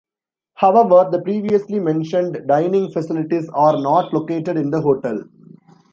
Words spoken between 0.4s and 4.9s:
However, the previously mentioned dining facilities are not located in the